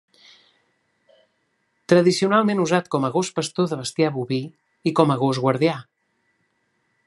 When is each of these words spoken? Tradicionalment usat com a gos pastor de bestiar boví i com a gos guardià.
Tradicionalment 1.93 2.63
usat 2.63 2.89
com 2.95 3.05
a 3.09 3.13
gos 3.17 3.31
pastor 3.41 3.69
de 3.73 3.79
bestiar 3.83 4.11
boví 4.19 4.41
i 4.93 4.95
com 5.01 5.15
a 5.15 5.19
gos 5.25 5.45
guardià. 5.45 5.79